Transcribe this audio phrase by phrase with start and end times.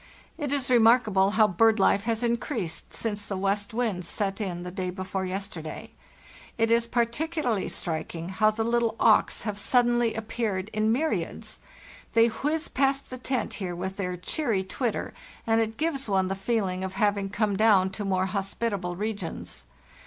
[0.35, 4.71] It is remarkable how bird life has increased since the west wind set in the
[4.71, 5.91] day before yesterday.
[6.57, 11.59] It is par ticularly striking how the little auks have suddenly ap peared in myriads;
[12.13, 15.13] they whiz past the tent here with their cheery twitter,
[15.45, 19.67] and it gives one the feeling of hav ing come down to more hospitable regions.